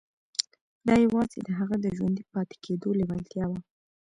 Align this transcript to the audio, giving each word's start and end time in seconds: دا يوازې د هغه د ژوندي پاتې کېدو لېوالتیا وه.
دا 0.87 0.95
يوازې 1.05 1.39
د 1.43 1.49
هغه 1.59 1.75
د 1.81 1.85
ژوندي 1.97 2.23
پاتې 2.33 2.55
کېدو 2.65 2.89
لېوالتیا 2.99 3.45
وه. 3.49 3.59